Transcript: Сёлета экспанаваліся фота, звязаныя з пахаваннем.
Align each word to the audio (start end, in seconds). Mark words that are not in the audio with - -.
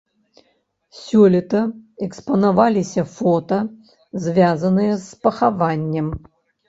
Сёлета 0.99 1.59
экспанаваліся 2.07 3.03
фота, 3.17 3.59
звязаныя 4.25 4.93
з 5.09 5.25
пахаваннем. 5.27 6.07